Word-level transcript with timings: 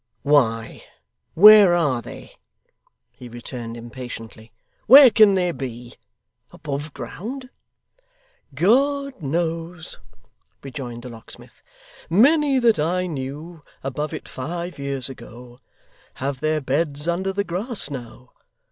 'Why, 0.23 0.81
where 1.35 1.75
are 1.75 2.01
they?' 2.01 2.31
he 3.11 3.29
returned 3.29 3.77
impatiently. 3.77 4.51
'Where 4.87 5.11
can 5.11 5.35
they 5.35 5.51
be? 5.51 5.93
Above 6.49 6.91
ground?' 6.95 7.51
'God 8.55 9.21
knows,' 9.21 9.99
rejoined 10.63 11.03
the 11.03 11.09
locksmith, 11.09 11.61
'many 12.09 12.57
that 12.57 12.79
I 12.79 13.05
knew 13.05 13.61
above 13.83 14.11
it 14.11 14.27
five 14.27 14.79
years 14.79 15.07
ago, 15.07 15.59
have 16.15 16.39
their 16.39 16.61
beds 16.61 17.07
under 17.07 17.31
the 17.31 17.43
grass 17.43 17.91
now. 17.91 18.31